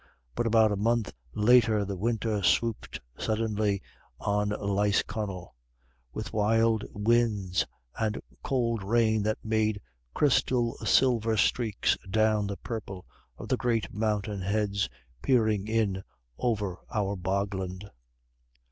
[0.33, 3.83] But about a month later the winter swooped suddenly
[4.19, 5.53] on Lisconnel:
[6.11, 7.67] with wild winds
[7.99, 9.79] and cold rain that made
[10.15, 13.05] crystal silver streaks down the purple
[13.37, 14.89] of the great mountainheads
[15.21, 16.01] peering in
[16.35, 17.87] over our bogland.